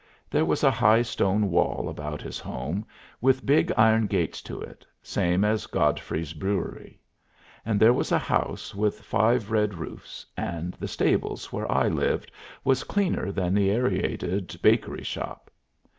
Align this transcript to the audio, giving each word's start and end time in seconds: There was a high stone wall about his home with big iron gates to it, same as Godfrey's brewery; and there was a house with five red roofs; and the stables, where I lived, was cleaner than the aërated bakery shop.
There 0.31 0.45
was 0.45 0.63
a 0.63 0.71
high 0.71 1.03
stone 1.03 1.51
wall 1.51 1.87
about 1.87 2.23
his 2.23 2.39
home 2.39 2.87
with 3.21 3.45
big 3.45 3.71
iron 3.77 4.07
gates 4.07 4.41
to 4.41 4.59
it, 4.59 4.83
same 5.03 5.45
as 5.45 5.67
Godfrey's 5.67 6.33
brewery; 6.33 6.99
and 7.63 7.79
there 7.79 7.93
was 7.93 8.11
a 8.11 8.17
house 8.17 8.73
with 8.73 9.01
five 9.01 9.51
red 9.51 9.75
roofs; 9.75 10.25
and 10.35 10.73
the 10.79 10.87
stables, 10.87 11.53
where 11.53 11.71
I 11.71 11.87
lived, 11.87 12.31
was 12.63 12.83
cleaner 12.83 13.31
than 13.31 13.53
the 13.53 13.69
aërated 13.69 14.59
bakery 14.63 15.03
shop. 15.03 15.51